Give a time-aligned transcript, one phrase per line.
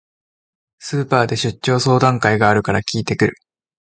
[0.79, 3.35] スーパーで出張相談会があるから聞いてくる